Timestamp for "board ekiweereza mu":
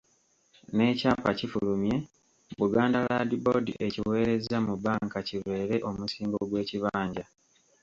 3.43-4.73